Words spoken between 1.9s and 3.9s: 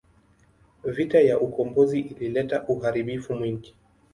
ilileta uharibifu mwingi.